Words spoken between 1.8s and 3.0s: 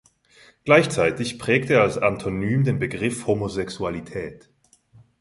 als Antonym den